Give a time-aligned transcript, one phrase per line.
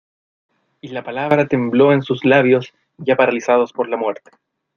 [0.81, 4.31] Y la palabra tembló en sus labios ya paralizados por la muerte.